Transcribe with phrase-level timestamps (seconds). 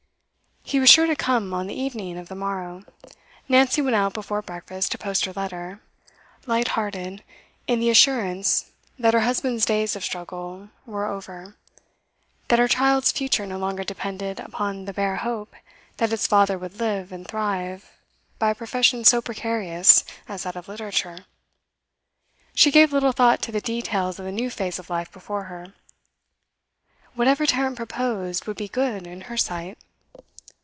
[0.63, 2.85] He was sure to come on the evening of the morrow.
[3.49, 5.81] Nancy went out before breakfast to post her letter;
[6.45, 7.25] light hearted
[7.67, 11.57] in the assurance that her husband's days of struggle were over,
[12.47, 15.53] that her child's future no longer depended upon the bare hope
[15.97, 17.91] that its father would live and thrive
[18.39, 21.25] by a profession so precarious as that of literature,
[22.55, 25.73] she gave little thought to the details of the new phase of life before her.
[27.15, 29.77] Whatever Tarrant proposed would be good in her sight.